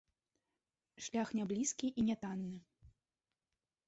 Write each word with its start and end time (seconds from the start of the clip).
Шлях 1.07 1.29
няблізкі 1.39 1.87
і 1.99 2.05
нятанны. 2.07 2.57